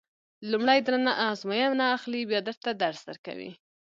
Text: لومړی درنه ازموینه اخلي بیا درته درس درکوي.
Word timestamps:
لومړی 0.49 0.79
درنه 0.87 1.13
ازموینه 1.29 1.85
اخلي 1.95 2.21
بیا 2.29 2.41
درته 2.47 2.69
درس 2.81 2.99
درکوي. 3.09 3.51